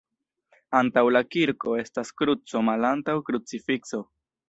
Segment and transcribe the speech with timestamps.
[0.79, 4.07] Antaŭ la kirko estas kruco malantaŭ krucifikso.